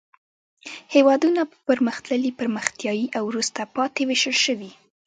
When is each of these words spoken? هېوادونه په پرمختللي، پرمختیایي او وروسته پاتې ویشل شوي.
هېوادونه 0.95 1.41
په 1.51 1.57
پرمختللي، 1.67 2.31
پرمختیایي 2.39 3.05
او 3.17 3.23
وروسته 3.29 3.61
پاتې 3.75 4.01
ویشل 4.05 4.37
شوي. 4.45 4.71